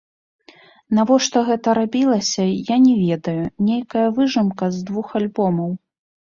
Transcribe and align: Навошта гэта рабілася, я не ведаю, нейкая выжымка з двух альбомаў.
Навошта 0.99 1.43
гэта 1.49 1.75
рабілася, 1.79 2.45
я 2.73 2.77
не 2.85 2.95
ведаю, 3.03 3.45
нейкая 3.69 4.07
выжымка 4.17 4.65
з 4.79 4.83
двух 4.89 5.07
альбомаў. 5.23 5.71